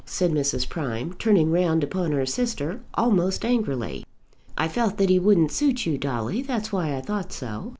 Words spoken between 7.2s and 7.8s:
so.